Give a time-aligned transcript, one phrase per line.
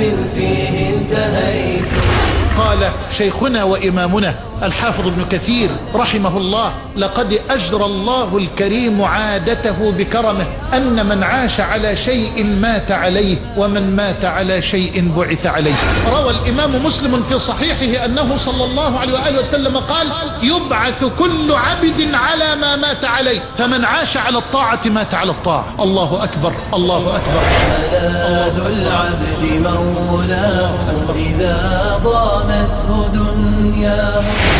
[0.00, 0.69] في
[3.10, 11.22] شيخنا وإمامنا الحافظ ابن كثير رحمه الله لقد أجرى الله الكريم عادته بكرمه أن من
[11.22, 15.74] عاش على شيء مات عليه ومن مات على شيء بعث عليه.
[16.12, 20.06] روى الإمام مسلم في صحيحه أنه صلى الله عليه وآله وسلم قال
[20.42, 25.74] يبعث كل عبد على ما مات عليه فمن عاش على الطاعة مات على الطاعة.
[25.80, 27.42] الله أكبر الله أكبر.
[27.92, 29.66] ملاذ العبد
[30.10, 30.74] مولاه
[31.16, 31.60] إذا
[32.04, 32.59] دنياه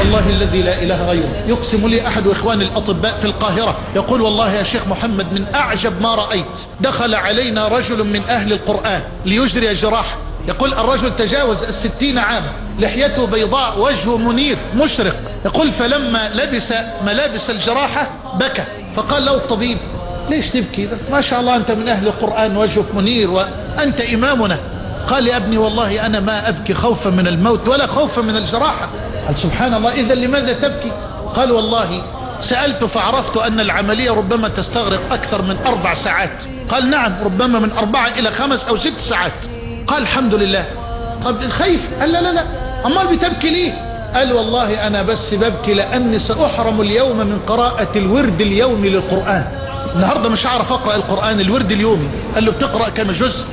[0.00, 3.76] والله الذي لا إله غيره يقسم لي أحد إخواني الأطباء في القاهرة.
[3.96, 6.44] يقول والله يا شيخ محمد من أعجب ما رأيت.
[6.80, 10.16] دخل علينا رجل من أهل القرآن ليجري جراحة
[10.48, 12.52] يقول الرجل تجاوز الستين عاما.
[12.78, 15.14] لحيته بيضاء وجهه منير مشرق.
[15.44, 16.72] يقول فلما لبس
[17.04, 18.64] ملابس الجراحة بكى.
[18.96, 19.78] فقال له الطبيب
[20.30, 24.58] ليش تبكي؟ ما شاء الله أنت من أهل القرآن وجهك منير وأنت إمامنا.
[25.08, 28.88] قال يا ابني والله أنا ما أبكي خوفا من الموت ولا خوفا من الجراحة.
[29.26, 30.92] قال سبحان الله إذا لماذا تبكي؟
[31.36, 32.02] قال والله
[32.40, 36.44] سألت فعرفت أن العملية ربما تستغرق أكثر من أربع ساعات.
[36.68, 39.32] قال نعم ربما من أربعة إلى خمس أو ست ساعات.
[39.86, 40.64] قال الحمد لله.
[41.24, 42.44] طب خايف قال لا لا لا.
[42.86, 43.72] أمال بتبكي ليه؟
[44.14, 49.44] قال والله أنا بس ببكي لأني سأحرم اليوم من قراءة الورد اليومي للقرآن.
[49.94, 52.08] النهاردة مش هعرف أقرأ القرآن الورد اليومي.
[52.34, 53.46] قال له بتقرأ كم جزء؟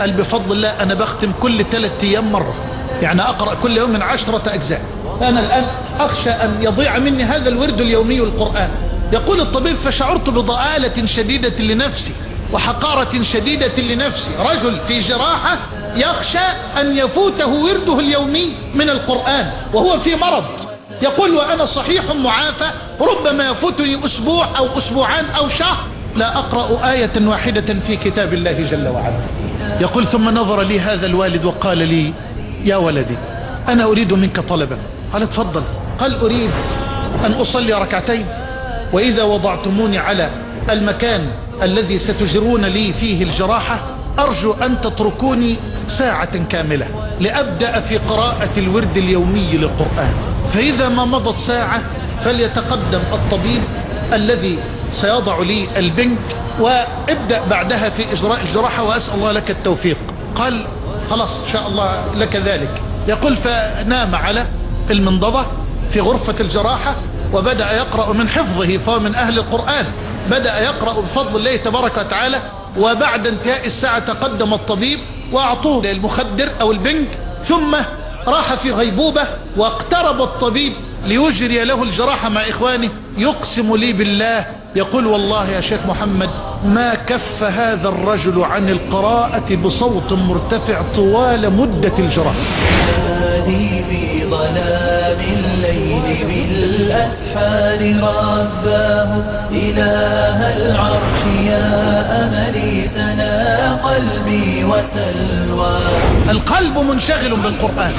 [0.00, 2.54] قال بفضل الله أنا بختم كل ثلاثة أيام مرة.
[3.02, 4.80] يعني أقرأ كل يوم من عشرة أجزاء.
[5.22, 5.66] أنا الآن
[6.00, 8.68] أخشى أن يضيع مني هذا الورد اليومي القرآن.
[9.12, 12.12] يقول الطبيب فشعرت بضآلة شديدة لنفسي
[12.52, 14.30] وحقارة شديدة لنفسي.
[14.38, 15.58] رجل في جراحة
[15.96, 16.46] يخشى
[16.80, 20.44] أن يفوته ورده اليومي من القرآن وهو في مرض.
[21.02, 22.70] يقول وأنا صحيح معافى.
[23.00, 25.76] ربما يفوتني أسبوع أو أسبوعان أو شهر.
[26.16, 29.20] لا أقرأ آية واحدة في كتاب الله جل وعلا.
[29.80, 32.12] يقول ثم نظر لي هذا الوالد وقال لي
[32.64, 33.16] يا ولدي
[33.68, 34.78] أنا أريد منك طلبا.
[35.12, 35.62] قال اتفضل.
[35.98, 36.50] قال أريد
[37.24, 38.26] أن أصلي ركعتين
[38.92, 40.30] وإذا وضعتموني على
[40.70, 41.26] المكان
[41.62, 43.80] الذي ستجرون لي فيه الجراحة
[44.18, 45.56] أرجو أن تتركوني
[45.88, 46.86] ساعة كاملة
[47.20, 50.14] لأبدأ في قراءة الورد اليومي للقرآن.
[50.52, 51.82] فإذا ما مضت ساعة
[52.24, 53.62] فليتقدم الطبيب
[54.12, 54.58] الذي
[54.92, 56.18] سيضع لي البنك
[56.60, 59.98] وابدأ بعدها في إجراء الجراحة وأسأل الله لك التوفيق.
[60.34, 60.66] قال
[61.10, 62.82] خلاص إن شاء الله لك ذلك.
[63.08, 64.46] يقول فنام على
[64.90, 65.46] المنضبة
[65.90, 66.96] في غرفة الجراحة
[67.32, 69.86] وبدأ يقرأ من حفظه فهو من أهل القرآن.
[70.30, 72.42] بدأ يقرأ بفضل الله تبارك وتعالى
[72.78, 74.98] وبعد انتهاء الساعة تقدم الطبيب
[75.32, 77.08] وأعطوه المخدر أو البنك
[77.44, 77.76] ثم
[78.26, 79.22] راح في غيبوبة
[79.56, 80.72] واقترب الطبيب
[81.04, 82.90] ليجري له الجراحة مع إخوانه.
[83.18, 84.46] يقسم لي بالله
[84.76, 86.30] يقول والله يا شيخ محمد
[86.64, 92.40] ما كف هذا الرجل عن القراءة بصوت مرتفع طوال مدة الجراحة.
[93.46, 99.10] في ظلام الليل بالأسحار رباه
[99.50, 101.68] إله العرش يا
[102.22, 103.34] أملي سنا
[103.88, 107.92] قلبي وسلواه القلب منشغل بالقرآن.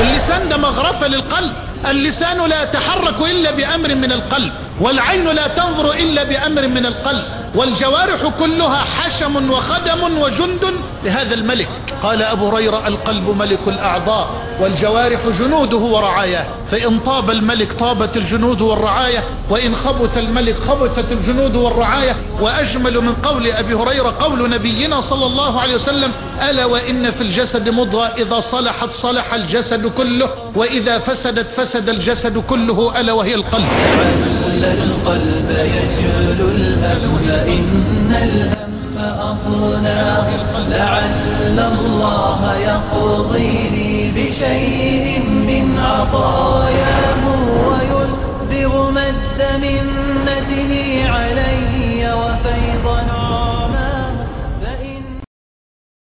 [0.00, 1.52] واللسان ده مغرفة للقلب.
[1.90, 7.24] اللسان لا يتحرك إلا بأمر من القلب والعين لا تنظر إلا بأمر من القلب.
[7.54, 10.64] والجوارح كلها حشم وخدم وجند
[11.04, 11.68] لهذا الملك.
[12.02, 14.30] قال أبو هريرة القلب ملك الأعضاء
[14.60, 22.16] والجوارح جنوده ورعاياه فإن طاب الملك طابت الجنود والرعاية وإن خبث الملك خبثت الجنود والرعاية.
[22.40, 26.12] وأجمل من قول أبي هريرة قول نبينا صلى الله عليه وسلم
[26.50, 33.00] ألا وإن في الجسد مضغة إذا صلحت صلح الجسد كله وإذا فسدت فسد الجسد كله
[33.00, 33.68] ألا وهي القلب.
[34.64, 37.18] القلب يجل الهم
[37.48, 40.28] إن الهم أطناه
[40.68, 47.22] لعل الله يقضي لي بشيء من عطاياه
[47.66, 50.72] ويسبغ مد منته
[51.08, 51.79] علي